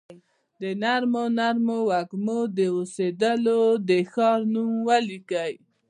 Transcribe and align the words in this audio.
د 0.61 0.63
نرمو 0.81 1.23
نرمو 1.37 1.77
وږمو، 1.89 2.39
د 2.57 2.59
اوسیدولو 2.75 3.61
د 3.87 3.89
ښار 4.11 4.39
نوم 4.53 4.71
ولیکي 4.89 5.51